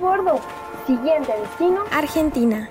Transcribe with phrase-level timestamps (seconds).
[0.00, 0.40] Bordo.
[0.86, 1.82] Siguiente destino.
[1.92, 2.70] Argentina.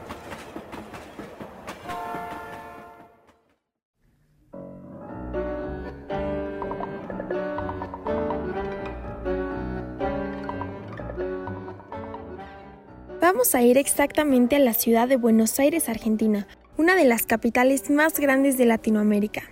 [13.21, 17.89] Vamos a ir exactamente a la ciudad de Buenos Aires, Argentina, una de las capitales
[17.89, 19.43] más grandes de Latinoamérica.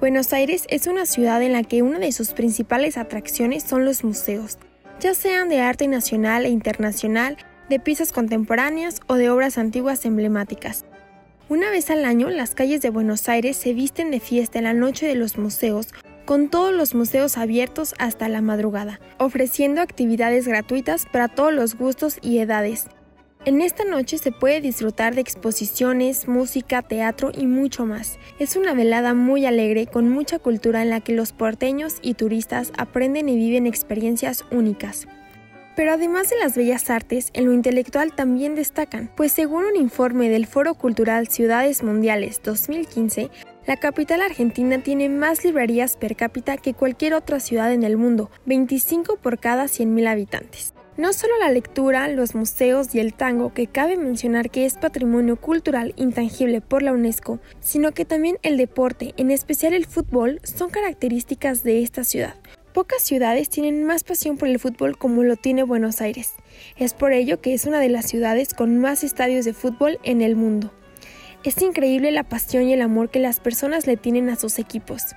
[0.00, 4.02] Buenos Aires es una ciudad en la que una de sus principales atracciones son los
[4.02, 4.58] museos,
[5.00, 7.36] ya sean de arte nacional e internacional,
[7.68, 10.84] de piezas contemporáneas o de obras antiguas emblemáticas.
[11.48, 14.72] Una vez al año, las calles de Buenos Aires se visten de fiesta en la
[14.72, 15.88] noche de los museos,
[16.24, 22.18] con todos los museos abiertos hasta la madrugada, ofreciendo actividades gratuitas para todos los gustos
[22.20, 22.86] y edades.
[23.46, 28.18] En esta noche se puede disfrutar de exposiciones, música, teatro y mucho más.
[28.40, 32.72] Es una velada muy alegre con mucha cultura en la que los porteños y turistas
[32.76, 35.06] aprenden y viven experiencias únicas.
[35.76, 40.28] Pero además de las bellas artes, en lo intelectual también destacan, pues según un informe
[40.28, 43.30] del Foro Cultural Ciudades Mundiales 2015,
[43.64, 48.28] la capital argentina tiene más librerías per cápita que cualquier otra ciudad en el mundo,
[48.46, 50.75] 25 por cada 100.000 habitantes.
[50.96, 55.36] No solo la lectura, los museos y el tango, que cabe mencionar que es patrimonio
[55.36, 60.70] cultural intangible por la UNESCO, sino que también el deporte, en especial el fútbol, son
[60.70, 62.36] características de esta ciudad.
[62.72, 66.32] Pocas ciudades tienen más pasión por el fútbol como lo tiene Buenos Aires.
[66.78, 70.22] Es por ello que es una de las ciudades con más estadios de fútbol en
[70.22, 70.72] el mundo.
[71.44, 75.14] Es increíble la pasión y el amor que las personas le tienen a sus equipos.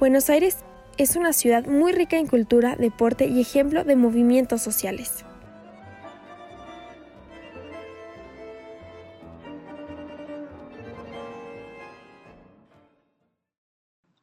[0.00, 0.58] Buenos Aires
[0.96, 5.24] es una ciudad muy rica en cultura, deporte y ejemplo de movimientos sociales.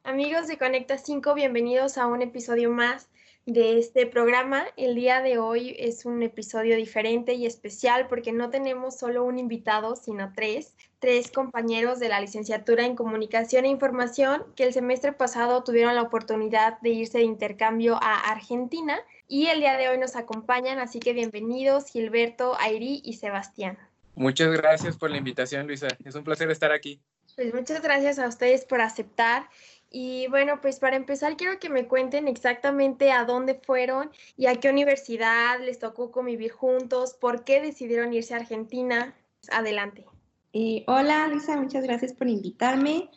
[0.04, 3.08] Amigos de Conecta 5, bienvenidos a un episodio más
[3.48, 4.66] de este programa.
[4.76, 9.38] El día de hoy es un episodio diferente y especial porque no tenemos solo un
[9.38, 15.14] invitado, sino tres, tres compañeros de la licenciatura en Comunicación e Información que el semestre
[15.14, 18.98] pasado tuvieron la oportunidad de irse de intercambio a Argentina
[19.28, 23.78] y el día de hoy nos acompañan, así que bienvenidos Gilberto, Airi y Sebastián.
[24.14, 25.88] Muchas gracias por la invitación, Luisa.
[26.04, 27.00] Es un placer estar aquí.
[27.34, 29.48] Pues muchas gracias a ustedes por aceptar
[29.90, 34.56] y bueno, pues para empezar quiero que me cuenten exactamente a dónde fueron y a
[34.56, 39.14] qué universidad les tocó convivir juntos, por qué decidieron irse a Argentina.
[39.50, 40.04] Adelante.
[40.52, 43.10] Eh, hola Luisa, muchas gracias por invitarme.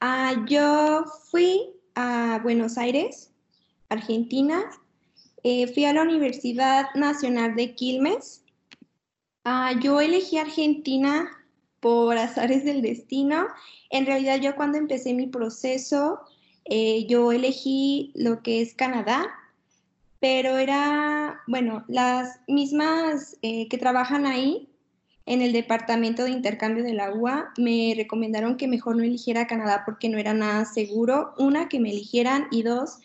[0.00, 3.32] Ah, yo fui a Buenos Aires,
[3.88, 4.70] Argentina.
[5.42, 8.44] Eh, fui a la Universidad Nacional de Quilmes.
[9.44, 11.28] Ah, yo elegí Argentina
[11.84, 13.46] por azares del destino.
[13.90, 16.18] En realidad yo cuando empecé mi proceso,
[16.64, 19.26] eh, yo elegí lo que es Canadá,
[20.18, 24.70] pero era, bueno, las mismas eh, que trabajan ahí
[25.26, 29.82] en el departamento de intercambio de la UA me recomendaron que mejor no eligiera Canadá
[29.84, 31.34] porque no era nada seguro.
[31.36, 33.00] Una, que me eligieran y dos,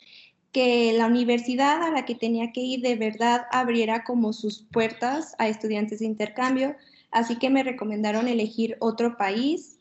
[0.54, 5.36] que la universidad a la que tenía que ir de verdad abriera como sus puertas
[5.38, 6.78] a estudiantes de intercambio
[7.12, 9.78] así que me recomendaron elegir otro país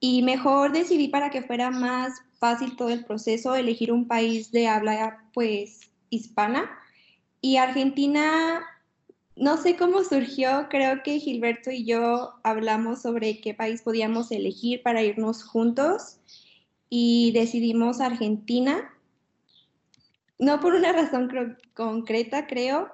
[0.00, 4.68] y mejor decidí para que fuera más fácil todo el proceso, elegir un país de
[4.68, 6.70] habla pues hispana.
[7.40, 8.60] Y Argentina,
[9.36, 14.82] no sé cómo surgió, creo que Gilberto y yo hablamos sobre qué país podíamos elegir
[14.82, 16.18] para irnos juntos
[16.90, 18.94] y decidimos Argentina,
[20.38, 22.88] no por una razón concreta creo,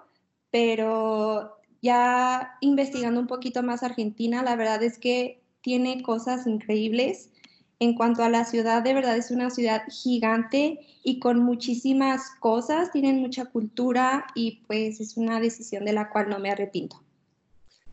[0.51, 1.54] pero
[1.85, 7.31] ya investigando un poquito más Argentina, la verdad es que tiene cosas increíbles.
[7.79, 12.91] En cuanto a la ciudad, de verdad es una ciudad gigante y con muchísimas cosas,
[12.91, 17.04] tienen mucha cultura y pues es una decisión de la cual no me arrepiento.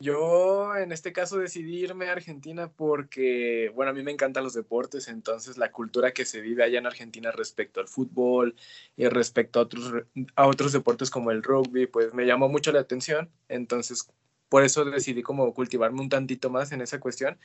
[0.01, 4.55] Yo en este caso decidí irme a Argentina porque, bueno, a mí me encantan los
[4.55, 8.55] deportes, entonces la cultura que se vive allá en Argentina respecto al fútbol
[8.97, 9.93] y respecto a otros,
[10.35, 14.11] a otros deportes como el rugby, pues me llamó mucho la atención, entonces
[14.49, 17.37] por eso decidí como cultivarme un tantito más en esa cuestión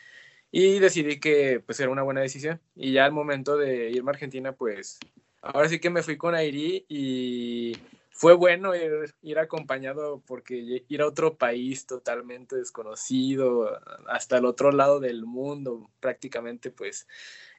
[0.51, 4.15] y decidí que pues era una buena decisión y ya al momento de irme a
[4.15, 4.99] Argentina, pues
[5.43, 7.77] ahora sí que me fui con Airi y
[8.17, 13.79] fue bueno ir, acompañado porque ir a otro país totalmente desconocido,
[14.09, 17.07] hasta el otro lado del mundo, prácticamente, pues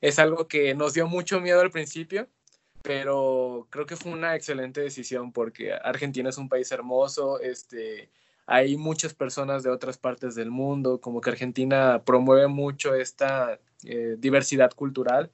[0.01, 2.27] es algo que nos dio mucho miedo al principio,
[2.81, 8.09] pero creo que fue una excelente decisión porque Argentina es un país hermoso, este,
[8.47, 14.15] hay muchas personas de otras partes del mundo, como que Argentina promueve mucho esta eh,
[14.17, 15.29] diversidad cultural.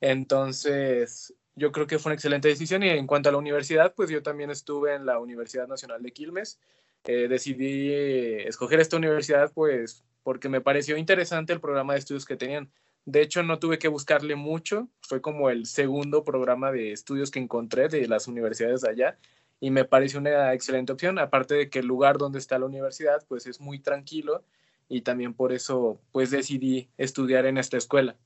[0.00, 4.10] Entonces, yo creo que fue una excelente decisión y en cuanto a la universidad, pues
[4.10, 6.58] yo también estuve en la Universidad Nacional de Quilmes.
[7.04, 12.36] Eh, decidí escoger esta universidad pues porque me pareció interesante el programa de estudios que
[12.36, 12.70] tenían.
[13.04, 17.40] De hecho, no tuve que buscarle mucho, fue como el segundo programa de estudios que
[17.40, 19.18] encontré de las universidades de allá
[19.58, 23.24] y me pareció una excelente opción, aparte de que el lugar donde está la universidad
[23.28, 24.44] pues es muy tranquilo
[24.88, 28.16] y también por eso pues decidí estudiar en esta escuela.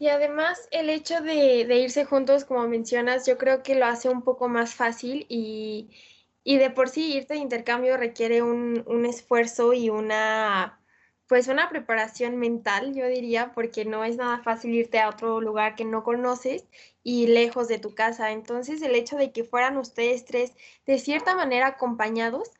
[0.00, 4.22] Y además el hecho de, irse juntos, como mencionas, yo creo que lo hace un
[4.22, 5.90] poco más fácil y,
[6.44, 10.80] de por sí irte de intercambio requiere un, esfuerzo y una,
[11.26, 15.74] pues una preparación mental, yo diría, porque no es nada fácil irte a otro lugar
[15.76, 16.64] que no conoces
[17.02, 18.32] y lejos de tu casa.
[18.32, 20.54] Entonces el hecho de que fueran ustedes tres
[20.86, 22.50] de cierta manera acompañados,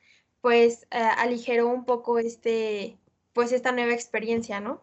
[0.42, 2.98] pues eh, aligeró un poco este,
[3.32, 4.82] pues esta nueva experiencia, ¿no?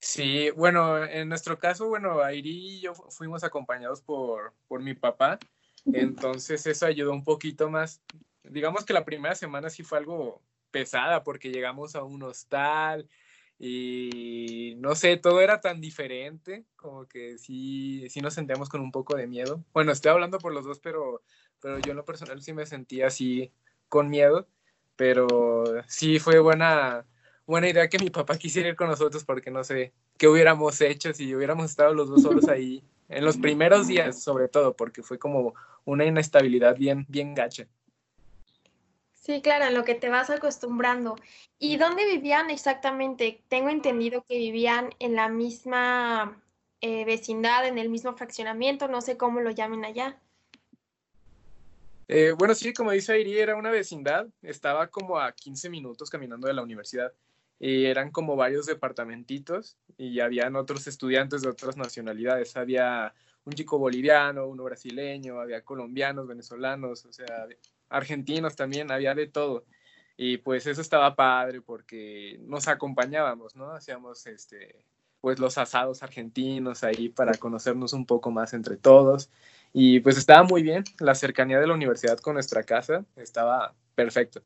[0.00, 5.38] Sí, bueno, en nuestro caso, bueno, Airi y yo fuimos acompañados por, por mi papá,
[5.92, 8.02] entonces eso ayudó un poquito más.
[8.42, 13.08] Digamos que la primera semana sí fue algo pesada porque llegamos a un hostal
[13.58, 18.90] y no sé, todo era tan diferente, como que sí, sí nos sentíamos con un
[18.90, 19.62] poco de miedo.
[19.74, 21.22] Bueno, estoy hablando por los dos, pero,
[21.60, 23.52] pero yo en lo personal sí me sentía así
[23.90, 24.48] con miedo,
[24.96, 27.04] pero sí fue buena
[27.50, 31.12] buena idea que mi papá quisiera ir con nosotros porque no sé qué hubiéramos hecho
[31.12, 35.18] si hubiéramos estado los dos solos ahí en los primeros días, sobre todo, porque fue
[35.18, 35.54] como
[35.84, 37.66] una inestabilidad bien, bien gacha.
[39.12, 41.16] Sí, claro, en lo que te vas acostumbrando.
[41.58, 43.42] ¿Y dónde vivían exactamente?
[43.48, 46.40] Tengo entendido que vivían en la misma
[46.80, 50.16] eh, vecindad, en el mismo fraccionamiento, no sé cómo lo llamen allá.
[52.06, 56.46] Eh, bueno, sí, como dice Airi, era una vecindad, estaba como a 15 minutos caminando
[56.46, 57.12] de la universidad
[57.60, 62.56] y eran como varios departamentitos y habían otros estudiantes de otras nacionalidades.
[62.56, 63.14] Había
[63.44, 67.46] un chico boliviano, uno brasileño, había colombianos, venezolanos, o sea,
[67.90, 69.66] argentinos también, había de todo.
[70.16, 73.72] Y pues eso estaba padre porque nos acompañábamos, ¿no?
[73.72, 74.86] Hacíamos este,
[75.20, 79.30] pues los asados argentinos ahí para conocernos un poco más entre todos.
[79.74, 84.42] Y pues estaba muy bien, la cercanía de la universidad con nuestra casa estaba perfecto.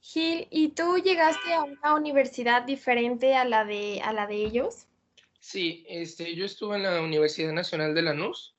[0.00, 4.86] Gil, ¿y tú llegaste a una universidad diferente a la de, a la de ellos?
[5.40, 8.54] Sí, este, yo estuve en la Universidad Nacional de Lanús.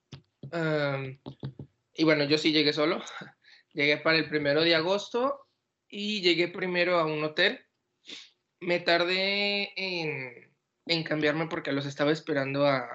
[1.93, 3.01] y bueno, yo sí llegué solo.
[3.73, 5.47] Llegué para el primero de agosto
[5.87, 7.61] y llegué primero a un hotel.
[8.59, 12.85] Me tardé en, cambiarme porque los estaba esperando a,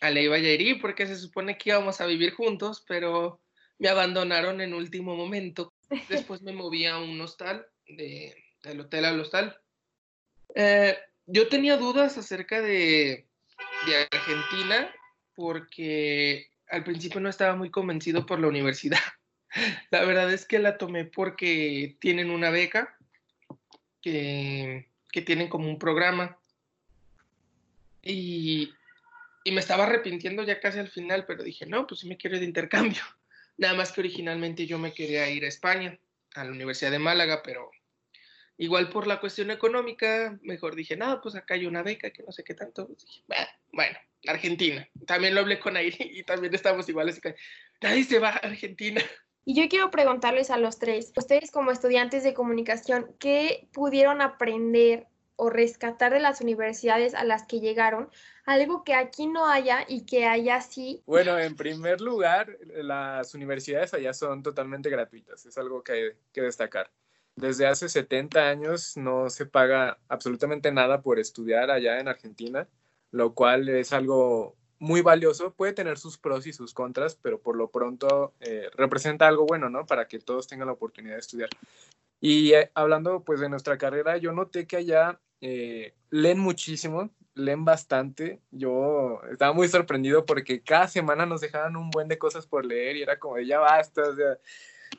[0.00, 3.42] a Leiva y porque se supone que íbamos a vivir juntos, pero
[3.78, 5.74] me abandonaron en último momento.
[6.08, 9.58] Después me moví a un hostal, de, del hotel al hostal.
[10.54, 10.96] Eh,
[11.26, 13.26] yo tenía dudas acerca de,
[13.86, 14.92] de Argentina
[15.34, 18.98] porque al principio no estaba muy convencido por la universidad.
[19.90, 22.96] La verdad es que la tomé porque tienen una beca,
[24.02, 26.38] que, que tienen como un programa.
[28.02, 28.72] Y,
[29.44, 32.36] y, me estaba arrepintiendo ya casi al final, pero dije, no, pues sí me quiero
[32.36, 33.02] ir de intercambio.
[33.58, 35.98] Nada más que originalmente yo me quería ir a España,
[36.34, 37.70] a la Universidad de Málaga, pero
[38.56, 42.32] igual por la cuestión económica, mejor dije, no, pues acá hay una beca que no
[42.32, 42.86] sé qué tanto.
[42.86, 43.24] Pues dije,
[43.72, 44.88] bueno, Argentina.
[45.06, 47.20] También lo hablé con Aire y también estamos iguales.
[47.82, 49.02] Nadie se va a Argentina.
[49.44, 55.06] Y yo quiero preguntarles a los tres, ustedes como estudiantes de comunicación, ¿qué pudieron aprender
[55.38, 58.10] o rescatar de las universidades a las que llegaron
[58.44, 61.02] algo que aquí no haya y que haya sí?
[61.06, 66.02] Bueno, en primer lugar, las universidades allá son totalmente gratuitas, es algo que hay
[66.32, 66.90] que destacar.
[67.36, 72.66] Desde hace 70 años no se paga absolutamente nada por estudiar allá en Argentina,
[73.12, 75.54] lo cual es algo muy valioso.
[75.54, 79.70] Puede tener sus pros y sus contras, pero por lo pronto eh, representa algo bueno,
[79.70, 79.86] ¿no?
[79.86, 81.50] Para que todos tengan la oportunidad de estudiar.
[82.20, 87.64] Y eh, hablando pues de nuestra carrera, yo noté que allá eh, leen muchísimo, leen
[87.64, 88.40] bastante.
[88.50, 92.96] Yo estaba muy sorprendido porque cada semana nos dejaban un buen de cosas por leer
[92.96, 94.38] y era como ya basta, o sea,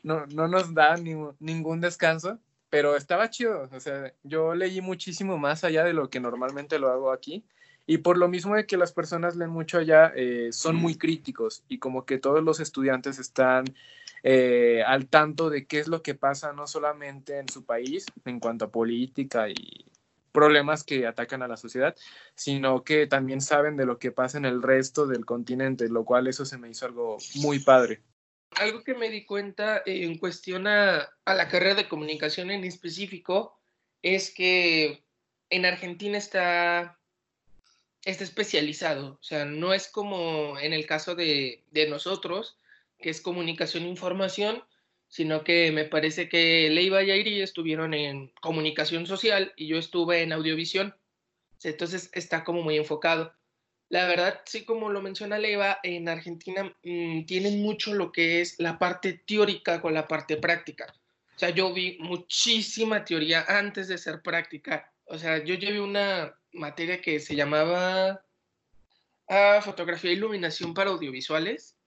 [0.03, 3.69] no, no nos da ningún descanso, pero estaba chido.
[3.72, 7.46] O sea, yo leí muchísimo más allá de lo que normalmente lo hago aquí.
[7.86, 11.63] Y por lo mismo de que las personas leen mucho allá, eh, son muy críticos
[11.67, 13.65] y como que todos los estudiantes están
[14.22, 18.39] eh, al tanto de qué es lo que pasa no solamente en su país en
[18.39, 19.86] cuanto a política y
[20.31, 21.95] problemas que atacan a la sociedad,
[22.36, 26.27] sino que también saben de lo que pasa en el resto del continente, lo cual
[26.27, 28.01] eso se me hizo algo muy padre.
[28.51, 33.59] Algo que me di cuenta en cuestión a, la carrera de comunicación en específico
[34.01, 35.03] es que
[35.50, 37.00] en Argentina está,
[38.03, 42.57] está especializado, o sea, no es como en el caso de, de nosotros,
[43.00, 44.63] que es comunicación e información,
[45.10, 50.22] sino que me parece que Leiva y Airi estuvieron en comunicación social y yo estuve
[50.22, 50.96] en audiovisión.
[51.63, 53.34] Entonces está como muy enfocado.
[53.89, 58.60] La verdad, sí, como lo menciona Leiva, en Argentina mm, tienen mucho lo que es
[58.60, 60.94] la parte teórica con la parte práctica.
[61.36, 64.94] O sea, yo vi muchísima teoría antes de ser práctica.
[65.06, 68.24] O sea, yo llevé una materia que se llamaba
[69.28, 71.78] ah, fotografía e iluminación para audiovisuales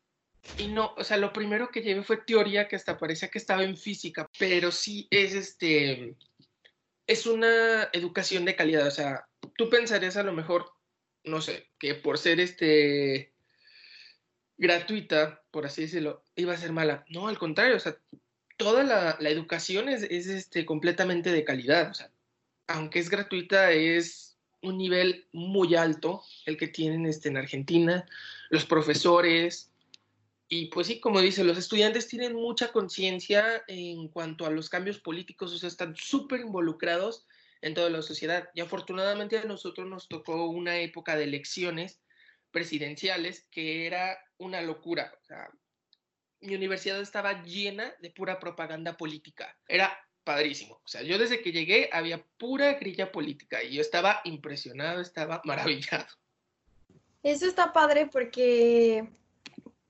[0.56, 3.64] y no, o sea, lo primero que llevé fue teoría que hasta parecía que estaba
[3.64, 6.14] en física, pero sí es este,
[7.06, 8.86] es una educación de calidad.
[8.86, 10.72] O sea, tú pensarías a lo mejor,
[11.24, 13.32] no sé, que por ser este
[14.56, 17.04] gratuita, por así decirlo, iba a ser mala.
[17.08, 17.96] No, al contrario, o sea,
[18.56, 21.90] toda la, la educación es, es, este, completamente de calidad.
[21.90, 22.10] O sea,
[22.68, 28.06] aunque es gratuita, es un nivel muy alto el que tienen este, en Argentina.
[28.50, 29.72] Los profesores,
[30.54, 34.98] y pues sí, como dice, los estudiantes tienen mucha conciencia en cuanto a los cambios
[34.98, 37.26] políticos, o sea, están súper involucrados
[37.62, 38.50] en toda la sociedad.
[38.52, 42.02] Y afortunadamente a nosotros nos tocó una época de elecciones
[42.50, 45.14] presidenciales que era una locura.
[45.22, 45.48] O sea,
[46.42, 49.56] mi universidad estaba llena de pura propaganda política.
[49.66, 50.82] Era padrísimo.
[50.84, 55.40] O sea, yo desde que llegué había pura grilla política y yo estaba impresionado, estaba
[55.46, 56.08] maravillado.
[57.22, 59.08] Eso está padre porque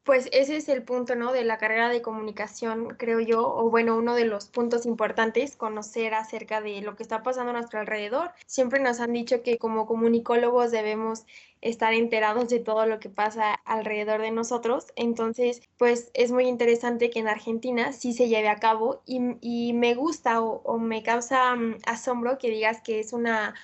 [0.05, 1.33] pues ese es el punto, ¿no?
[1.33, 6.15] De la carrera de comunicación, creo yo, o bueno, uno de los puntos importantes, conocer
[6.15, 8.33] acerca de lo que está pasando a nuestro alrededor.
[8.47, 11.25] Siempre nos han dicho que como comunicólogos debemos
[11.61, 14.87] estar enterados de todo lo que pasa alrededor de nosotros.
[14.97, 19.95] Entonces, pues es muy interesante que en Argentina sí se lleve a cabo y, me
[19.95, 23.55] gusta o me causa mm, asombro que digas que es una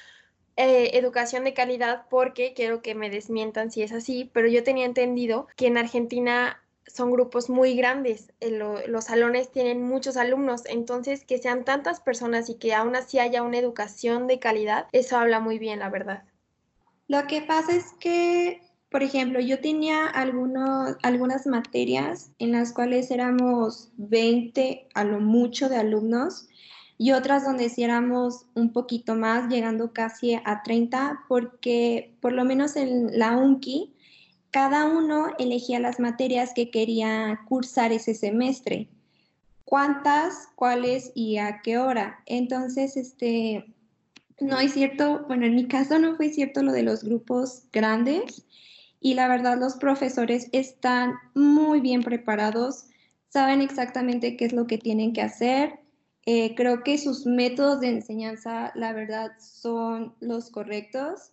[0.61, 4.87] eh, educación de calidad porque quiero que me desmientan si es así, pero yo tenía
[4.87, 11.25] entendido que en Argentina son grupos muy grandes, eh, los salones tienen muchos alumnos, entonces
[11.25, 15.38] que sean tantas personas y que aún así haya una educación de calidad, eso habla
[15.38, 16.25] muy bien, la verdad.
[17.07, 18.61] Lo que pasa es que,
[18.91, 25.77] por ejemplo, yo tenía algunas materias en las cuales éramos 20 a lo mucho de
[25.77, 26.49] alumnos
[26.99, 32.75] y otras donde hiciéramos un poquito más, llegando casi a 30, porque por lo menos
[32.75, 33.95] en la UNCI,
[34.50, 38.88] cada uno elegía las materias que quería cursar ese semestre.
[39.64, 42.21] ¿Cuántas, cuáles y a qué hora?
[42.26, 43.73] Entonces, este,
[44.40, 48.45] no es cierto, bueno, en mi caso no fue cierto lo de los grupos grandes
[49.00, 52.87] y la verdad los profesores están muy bien preparados,
[53.28, 55.78] saben exactamente qué es lo que tienen que hacer
[56.30, 61.32] eh, creo que sus métodos de enseñanza, la verdad, son los correctos.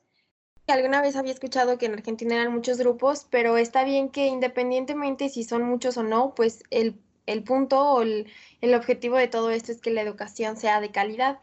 [0.67, 5.27] Alguna vez había escuchado que en Argentina eran muchos grupos, pero está bien que independientemente
[5.27, 9.49] si son muchos o no, pues el, el punto o el, el, objetivo de todo
[9.49, 11.39] esto es que la educación sea de calidad.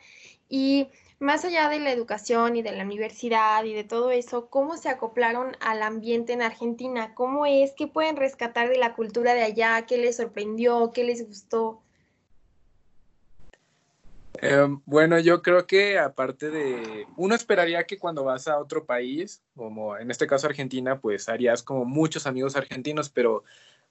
[0.49, 4.79] Y más allá de la educación y de la universidad y de todo eso, ¿cómo
[4.79, 7.15] se acoplaron al ambiente en Argentina?
[7.15, 7.73] ¿Cómo es?
[7.77, 9.85] ¿Qué pueden rescatar de la cultura de allá?
[9.87, 10.91] ¿Qué les sorprendió?
[10.95, 11.82] ¿Qué les gustó?
[14.41, 19.43] Em, bueno, yo creo que aparte de, uno esperaría que cuando vas a otro país,
[19.55, 23.45] como en este caso Argentina, pues harías como muchos amigos argentinos, pero,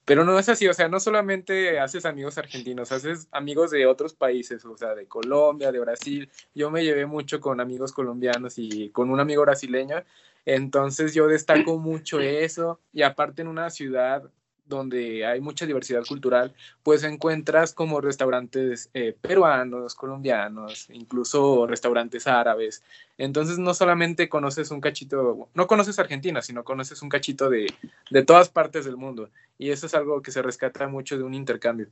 [0.03, 4.13] pero no es así, o sea, no solamente haces amigos argentinos, haces amigos de otros
[4.13, 6.29] países, o sea, de Colombia, de Brasil.
[6.55, 10.03] Yo me llevé mucho con amigos colombianos y con un amigo brasileño,
[10.45, 14.29] entonces yo destaco mucho eso y aparte en una ciudad
[14.65, 16.53] donde hay mucha diversidad cultural,
[16.83, 22.83] pues encuentras como restaurantes eh, peruanos, colombianos, incluso restaurantes árabes.
[23.17, 27.67] Entonces no solamente conoces un cachito, no conoces Argentina, sino conoces un cachito de,
[28.09, 29.29] de todas partes del mundo.
[29.57, 31.87] Y eso es algo que se rescata mucho de un intercambio.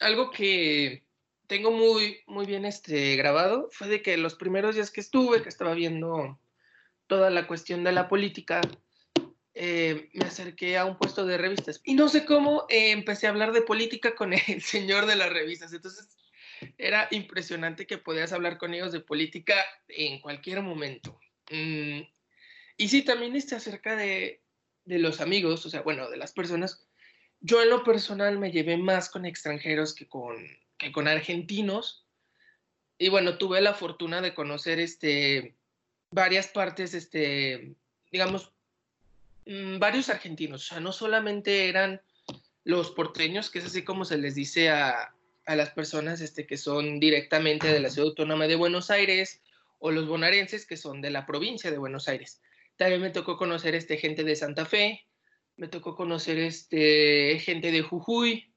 [0.00, 1.02] Algo que
[1.46, 5.48] tengo muy, muy bien este, grabado fue de que los primeros días que estuve, que
[5.48, 6.38] estaba viendo
[7.06, 8.60] toda la cuestión de la política,
[9.54, 13.30] eh, me acerqué a un puesto de revistas y no sé cómo eh, empecé a
[13.30, 15.72] hablar de política con el señor de las revistas.
[15.72, 16.08] Entonces
[16.78, 19.54] era impresionante que podías hablar con ellos de política
[19.88, 21.18] en cualquier momento.
[21.50, 22.00] Mm,
[22.76, 24.42] Y sí, también está acerca de,
[24.84, 26.88] de los amigos, o sea, bueno, de las personas.
[27.40, 30.36] Yo en lo personal me llevé más con extranjeros que con,
[30.78, 32.06] que con argentinos.
[32.98, 35.56] Y bueno, tuve la fortuna de conocer este,
[36.10, 37.76] varias partes, este,
[38.10, 38.52] digamos,
[39.46, 40.64] mm, varios argentinos.
[40.64, 42.00] O sea, no solamente eran
[42.64, 45.14] los porteños, que es así como se les dice a,
[45.46, 49.42] a las personas este, que son directamente de la ciudad autónoma de Buenos Aires,
[49.78, 52.40] o los bonaerenses, que son de la provincia de Buenos Aires.
[52.76, 55.04] También me tocó conocer este, gente de Santa Fe,
[55.56, 58.50] me tocó conocer este, gente de Jujuy,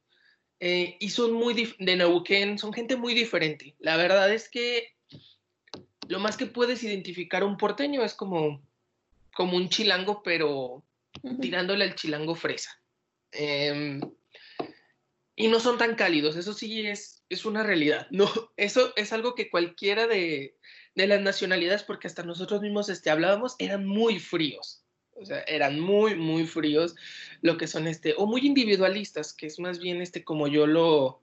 [0.60, 3.76] eh, y son muy de Neuquén, son gente muy diferente.
[3.80, 4.96] La verdad es que
[6.08, 8.62] lo más que puedes identificar un porteño es como,
[9.38, 10.84] como un chilango, pero
[11.40, 12.72] tirándole al chilango fresa.
[13.32, 14.02] Em,
[15.36, 18.08] y no son tan cálidos, eso sí es, es una realidad.
[18.12, 18.28] No,
[18.58, 20.58] eso es algo que cualquiera de,
[20.96, 24.84] de las nacionalidades, porque hasta nosotros mismos este, hablábamos, eran muy fríos.
[25.12, 26.96] O sea, eran muy, muy fríos
[27.42, 31.22] lo que son este, o muy individualistas, que es más bien este como yo lo,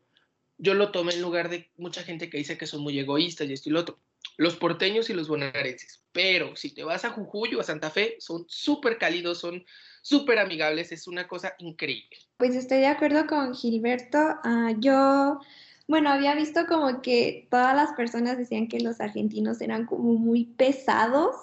[0.56, 3.54] yo lo tomé en lugar de mucha gente que dice que son muy egoístas y
[3.54, 3.98] esto y lo otro.
[4.36, 6.02] Los porteños y los bonaerenses.
[6.12, 9.64] Pero si te vas a Jujuy o a Santa Fe, son súper cálidos, son
[10.02, 12.16] súper amigables, es una cosa increíble.
[12.36, 14.18] Pues estoy de acuerdo con Gilberto.
[14.44, 15.40] Uh, yo
[15.86, 20.46] bueno, había visto como que todas las personas decían que los argentinos eran como muy
[20.46, 21.34] pesados,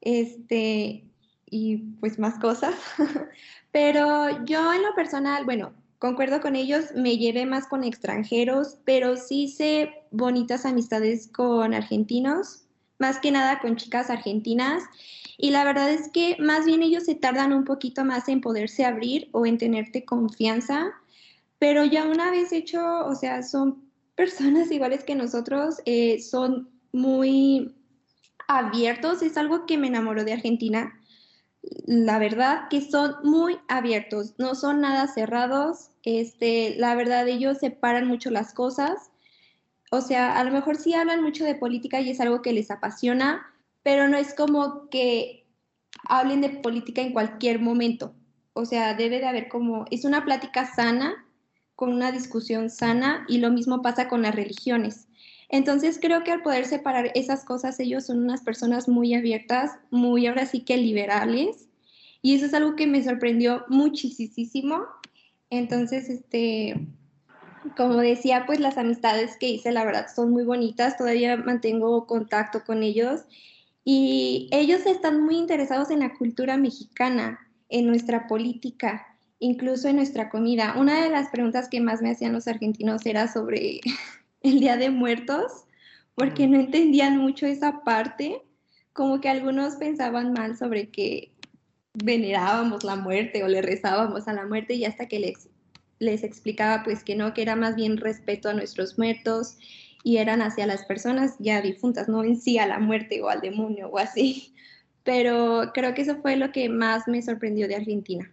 [0.00, 1.04] este,
[1.46, 2.74] y pues más cosas.
[3.72, 9.16] pero yo en lo personal, bueno, concuerdo con ellos, me llevé más con extranjeros, pero
[9.16, 12.64] sí hice bonitas amistades con argentinos,
[12.98, 14.82] más que nada con chicas argentinas.
[15.36, 18.84] Y la verdad es que más bien ellos se tardan un poquito más en poderse
[18.84, 20.94] abrir o en tenerte confianza
[21.58, 23.82] pero ya una vez hecho, o sea, son
[24.14, 27.74] personas iguales que nosotros, eh, son muy
[28.48, 30.98] abiertos, es algo que me enamoró de Argentina.
[31.62, 38.06] La verdad que son muy abiertos, no son nada cerrados, este, la verdad ellos separan
[38.06, 39.10] mucho las cosas.
[39.90, 42.70] O sea, a lo mejor sí hablan mucho de política y es algo que les
[42.70, 43.46] apasiona,
[43.82, 45.46] pero no es como que
[46.08, 48.14] hablen de política en cualquier momento.
[48.52, 51.24] O sea, debe de haber como, es una plática sana
[51.74, 55.08] con una discusión sana y lo mismo pasa con las religiones.
[55.48, 60.26] Entonces creo que al poder separar esas cosas, ellos son unas personas muy abiertas, muy
[60.26, 61.68] ahora sí que liberales,
[62.20, 64.84] y eso es algo que me sorprendió muchísimo.
[65.50, 66.86] Entonces, este,
[67.76, 72.64] como decía, pues las amistades que hice, la verdad, son muy bonitas, todavía mantengo contacto
[72.64, 73.22] con ellos,
[73.84, 77.38] y ellos están muy interesados en la cultura mexicana,
[77.70, 79.06] en nuestra política,
[79.38, 80.74] incluso en nuestra comida.
[80.76, 83.80] Una de las preguntas que más me hacían los argentinos era sobre
[84.42, 85.64] el Día de Muertos,
[86.14, 88.42] porque no entendían mucho esa parte,
[88.92, 91.32] como que algunos pensaban mal sobre que
[91.94, 95.48] venerábamos la muerte o le rezábamos a la muerte y hasta que les,
[95.98, 99.56] les explicaba pues que no, que era más bien respeto a nuestros muertos
[100.04, 103.40] y eran hacia las personas ya difuntas, no en sí a la muerte o al
[103.40, 104.54] demonio o así.
[105.04, 108.30] Pero creo que eso fue lo que más me sorprendió de Argentina.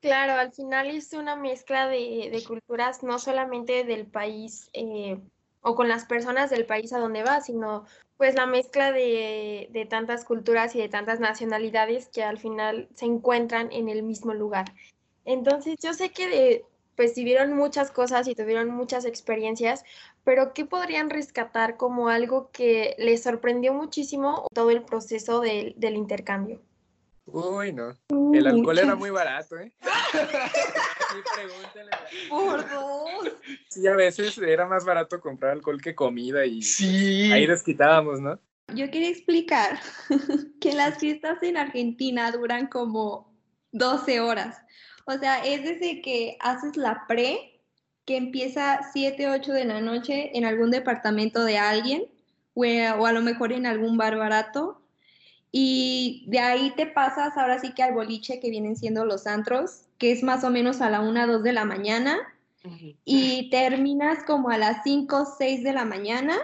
[0.00, 5.20] Claro, al final es una mezcla de, de culturas, no solamente del país eh,
[5.60, 7.84] o con las personas del país a donde va, sino
[8.16, 13.06] pues la mezcla de, de, tantas culturas y de tantas nacionalidades que al final se
[13.06, 14.72] encuentran en el mismo lugar.
[15.26, 16.64] Entonces, yo sé que de,
[16.96, 19.84] pues vivieron muchas cosas y tuvieron muchas experiencias,
[20.24, 26.60] pero ¿qué podrían rescatar como algo que les sorprendió muchísimo todo el proceso del intercambio?
[27.32, 27.96] Uy, no.
[28.34, 29.72] El alcohol era muy barato, ¿eh?
[32.28, 33.32] Por dos.
[33.68, 37.30] Sí, a veces era más barato comprar alcohol que comida y sí.
[37.32, 38.38] ahí desquitábamos, ¿no?
[38.74, 39.80] Yo quería explicar
[40.60, 43.34] que las fiestas en Argentina duran como
[43.72, 44.58] 12 horas.
[45.06, 47.62] O sea, es desde que haces la pre,
[48.04, 52.06] que empieza 7, 8 de la noche en algún departamento de alguien,
[52.54, 54.79] o a lo mejor en algún bar barato,
[55.52, 59.82] y de ahí te pasas ahora sí que al boliche que vienen siendo los antros,
[59.98, 62.18] que es más o menos a la 1, 2 de la mañana.
[63.06, 66.36] Y terminas como a las 5, 6 de la mañana.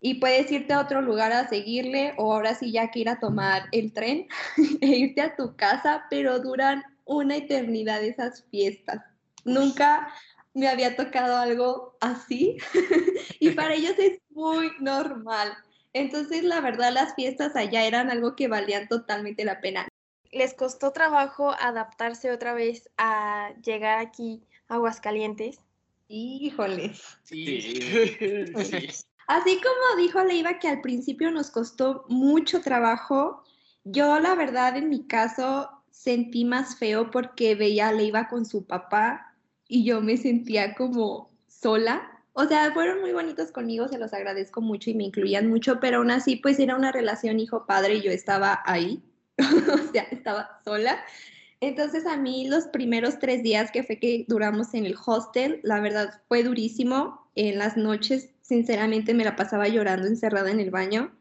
[0.00, 3.20] Y puedes irte a otro lugar a seguirle o ahora sí ya que ir a
[3.20, 4.28] tomar el tren
[4.82, 9.02] e irte a tu casa, pero duran una eternidad esas fiestas.
[9.46, 10.12] Nunca
[10.52, 12.58] me había tocado algo así
[13.40, 15.54] y para ellos es muy normal.
[15.94, 19.88] Entonces, la verdad, las fiestas allá eran algo que valían totalmente la pena.
[20.32, 25.60] ¿Les costó trabajo adaptarse otra vez a llegar aquí a Aguascalientes?
[26.08, 26.92] Híjole.
[27.22, 28.88] Sí.
[29.26, 33.42] Así como dijo Leiva que al principio nos costó mucho trabajo,
[33.84, 38.66] yo la verdad en mi caso sentí más feo porque veía le iba con su
[38.66, 39.34] papá
[39.66, 42.13] y yo me sentía como sola.
[42.36, 45.98] O sea, fueron muy bonitos conmigo, se los agradezco mucho y me incluían mucho, pero
[45.98, 49.04] aún así pues era una relación hijo-padre y yo estaba ahí,
[49.38, 50.98] o sea, estaba sola.
[51.60, 55.80] Entonces a mí los primeros tres días que fue que duramos en el hostel, la
[55.80, 57.30] verdad fue durísimo.
[57.36, 61.12] En las noches, sinceramente, me la pasaba llorando encerrada en el baño.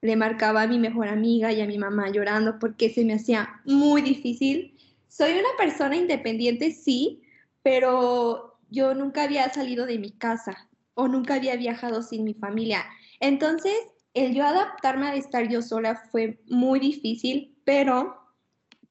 [0.00, 3.60] Le marcaba a mi mejor amiga y a mi mamá llorando porque se me hacía
[3.64, 4.76] muy difícil.
[5.08, 7.22] Soy una persona independiente, sí,
[7.62, 12.84] pero yo nunca había salido de mi casa o nunca había viajado sin mi familia.
[13.20, 13.74] Entonces,
[14.14, 18.20] el yo adaptarme a estar yo sola fue muy difícil, pero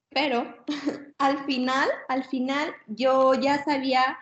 [0.09, 0.55] pero
[1.17, 4.17] al final, al final yo ya sabía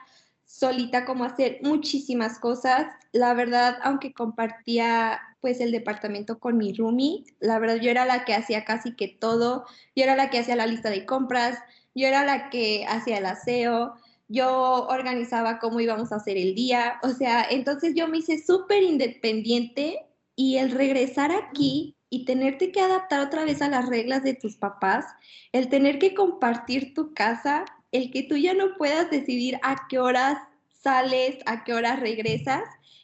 [0.46, 2.88] solita cómo hacer muchísimas cosas.
[3.12, 8.26] La verdad, aunque compartía pues el departamento con mi roomie, la verdad yo era la
[8.26, 9.66] que hacía casi que todo.
[9.96, 11.58] Yo era la que hacía la lista de compras,
[11.96, 13.96] yo era la que hacía el aseo,
[14.28, 17.00] yo organizaba cómo íbamos a hacer el día.
[17.04, 22.82] O sea, entonces yo me hice súper independiente y el regresar aquí y tenerte que
[22.82, 25.06] adaptar otra vez a las reglas de tus papás,
[25.52, 30.00] el tener que compartir tu casa, el que tú ya no puedas decidir a qué
[30.00, 30.38] horas
[30.70, 32.64] sales, a qué horas regresas,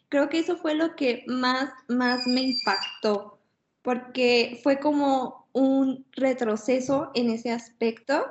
[0.09, 3.39] creo que eso fue lo que más, más me impactó,
[3.81, 8.25] porque fue como un retroceso en ese aspecto.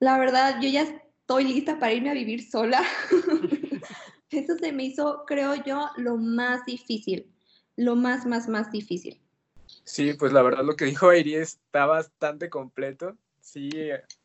[0.00, 0.86] La verdad, yo ya
[1.30, 2.82] estoy lista para irme a vivir sola.
[4.30, 7.32] eso se me hizo, creo yo, lo más difícil,
[7.76, 9.20] lo más, más, más difícil.
[9.84, 13.16] Sí, pues la verdad lo que dijo Airi está bastante completo.
[13.40, 13.70] Sí,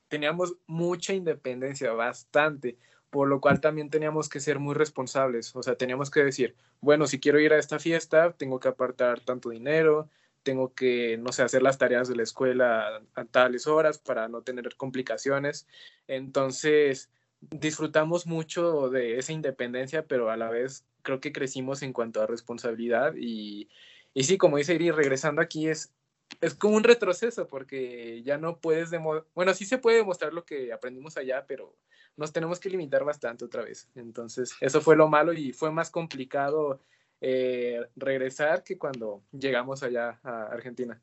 [0.07, 2.79] teníamos mucha independencia, bastante,
[3.11, 5.55] por lo cual también teníamos que ser muy responsables.
[5.55, 9.19] O sea, teníamos que decir, bueno, si quiero ir a esta fiesta, tengo que apartar
[9.19, 10.09] tanto dinero,
[10.45, 14.43] tengo que, no sé, hacer las tareas de la escuela a tales horas para no
[14.43, 15.67] tener complicaciones.
[16.07, 17.09] Entonces,
[17.41, 22.27] disfrutamos mucho de esa independencia, pero a la vez creo que crecimos en cuanto a
[22.27, 23.69] responsabilidad y
[24.15, 25.93] y sí, como dice Iri, regresando aquí es,
[26.39, 30.45] es como un retroceso porque ya no puedes demostrar, bueno, sí se puede demostrar lo
[30.45, 31.75] que aprendimos allá, pero
[32.15, 33.89] nos tenemos que limitar bastante otra vez.
[33.93, 36.79] Entonces, eso fue lo malo y fue más complicado
[37.21, 41.01] eh, regresar que cuando llegamos allá a Argentina.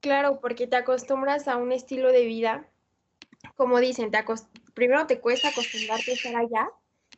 [0.00, 2.68] Claro, porque te acostumbras a un estilo de vida,
[3.56, 4.18] como dicen, te
[4.74, 6.70] primero te cuesta acostumbrarte a estar allá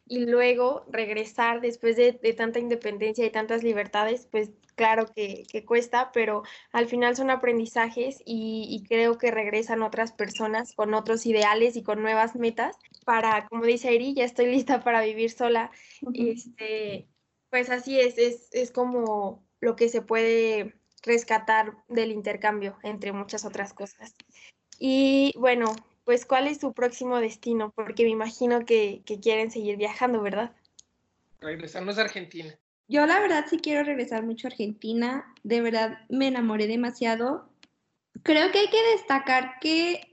[0.07, 6.43] y luego regresar después de, tanta independencia y tantas libertades, pues claro que, cuesta, pero
[6.73, 12.03] al final son aprendizajes y, creo que regresan otras personas con otros ideales y con
[12.03, 15.71] nuevas metas para, como dice Airi, ya estoy lista para vivir sola.
[16.15, 17.07] este,
[17.51, 23.45] pues así es, es, es como lo que se puede rescatar del intercambio, entre muchas
[23.45, 24.15] otras cosas.
[24.79, 30.21] Y bueno, pues cuál es su próximo destino, porque me imagino que, quieren seguir viajando,
[30.23, 30.53] ¿verdad?
[31.41, 32.59] Regresarnos a Argentina.
[32.89, 37.49] Yo la verdad sí quiero regresar mucho a Argentina, de verdad me enamoré demasiado.
[38.25, 40.10] Creo que hay que destacar que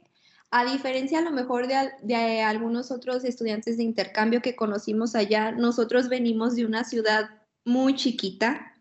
[0.51, 6.09] a diferencia a lo mejor de, algunos otros estudiantes de intercambio que conocimos allá, nosotros
[6.09, 7.29] venimos de una ciudad
[7.65, 8.73] muy chiquita,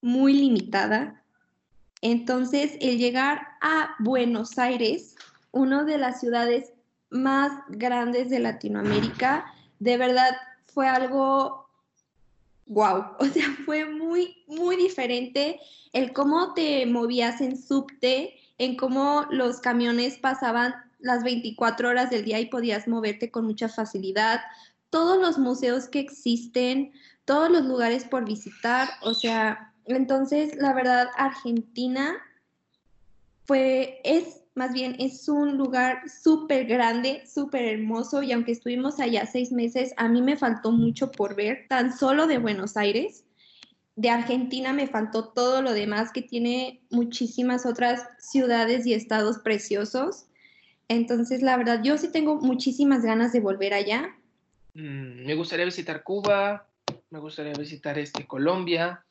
[0.00, 1.22] muy limitada.
[2.00, 5.16] Entonces, el llegar a Buenos Aires
[5.52, 6.72] una de las ciudades
[7.10, 9.52] más grandes de Latinoamérica.
[9.78, 11.68] De verdad fue algo
[12.66, 15.60] wow, o sea, fue muy, muy diferente
[15.92, 22.24] el cómo te movías en subte, en cómo los camiones pasaban las 24 horas del
[22.24, 24.40] día y podías moverte con mucha facilidad,
[24.90, 26.92] todos los museos que existen,
[27.24, 32.16] todos los lugares por visitar, o sea, entonces la verdad Argentina
[33.44, 39.26] fue, es más bien es un lugar súper grande, súper hermoso y aunque estuvimos allá
[39.26, 43.24] seis meses, a mí me faltó mucho por ver, tan solo de Buenos Aires.
[43.96, 50.26] De Argentina me faltó todo lo demás que tiene muchísimas otras ciudades y estados preciosos.
[50.90, 54.12] Entonces, la verdad, yo sí tengo muchísimas ganas de volver allá.
[54.74, 56.66] Mm, me gustaría visitar Cuba,
[57.10, 59.04] me gustaría visitar este, Colombia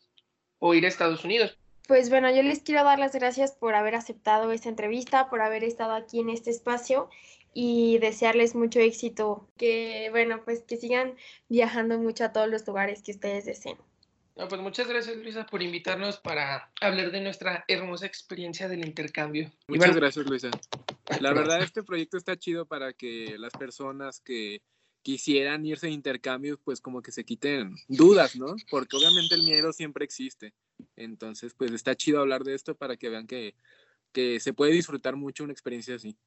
[0.59, 1.57] o ir a Estados Unidos.
[1.87, 5.63] Pues bueno, yo les quiero dar las gracias por haber aceptado esta entrevista, por haber
[5.63, 7.09] estado aquí en este espacio
[7.53, 11.15] y desearles mucho éxito, que bueno, pues que sigan
[11.47, 13.77] viajando mucho a todos los lugares que ustedes deseen.
[14.35, 19.49] pues muchas gracias Luisa por invitarnos para hablar de nuestra hermosa experiencia del intercambio.
[19.69, 20.51] Muchas gracias Luisa.
[21.19, 24.61] La verdad este proyecto está chido para que las personas que
[25.01, 28.55] quisieran irse de intercambio pues como que se quiten dudas, ¿no?
[28.69, 30.53] Porque obviamente el miedo siempre existe.
[30.95, 33.55] Entonces, pues está chido hablar de esto para que vean que
[34.11, 36.17] que se puede disfrutar mucho una experiencia así.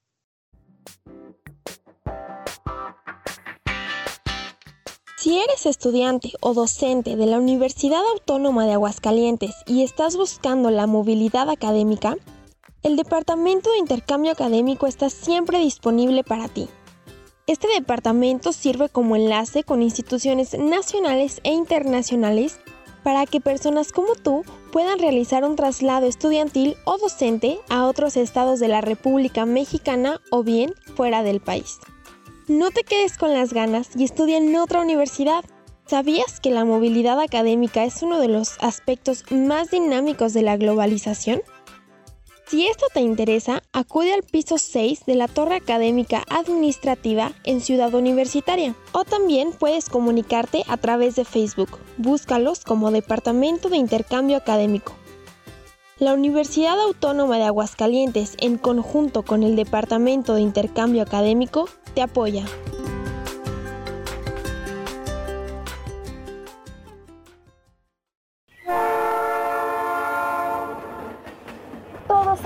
[5.19, 10.89] Si eres estudiante o docente de la Universidad Autónoma de Aguascalientes y estás buscando la
[10.89, 12.17] movilidad académica,
[12.83, 16.69] el Departamento de Intercambio Académico está siempre disponible para ti.
[17.47, 22.59] Este departamento sirve como enlace con instituciones nacionales e internacionales
[23.05, 28.59] para que personas como tú puedan realizar un traslado estudiantil o docente a otros estados
[28.59, 31.79] de la República Mexicana o bien fuera del país.
[32.49, 35.45] No te quedes con las ganas y estudia en otra universidad.
[35.87, 41.43] ¿Sabías que la movilidad académica es uno de los aspectos más dinámicos de la globalización?
[42.53, 47.95] Si esto te interesa, acude al piso 6 de la Torre Académica Administrativa en Ciudad
[47.95, 51.79] Universitaria o también puedes comunicarte a través de Facebook.
[51.97, 54.93] Búscalos como Departamento de Intercambio Académico.
[55.99, 62.45] La Universidad Autónoma de Aguascalientes, en conjunto con el Departamento de Intercambio Académico, te apoya.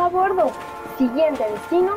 [0.06, 0.52] A bordo.
[0.96, 1.96] Siguiente destino,